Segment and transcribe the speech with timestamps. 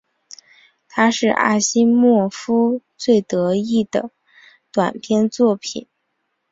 [0.89, 4.09] 它是阿西莫夫最得意的
[4.71, 5.87] 短篇作品。